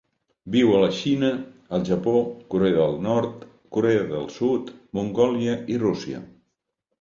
[0.53, 1.27] Viu a la Xina,
[1.77, 2.13] el Japó,
[2.53, 3.43] Corea del Nord,
[3.77, 6.25] Corea del Sud, Mongòlia i Rússia.